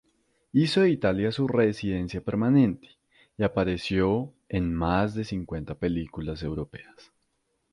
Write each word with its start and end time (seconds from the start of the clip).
Hizo 0.51 0.81
de 0.81 0.89
Italia 0.89 1.31
su 1.31 1.47
residencia 1.47 2.21
permanente, 2.21 2.89
y 3.37 3.43
apareció 3.43 4.33
en 4.49 4.73
más 4.73 5.13
de 5.13 5.23
cincuenta 5.25 5.75
películas 5.75 6.41
europeas. 6.41 7.11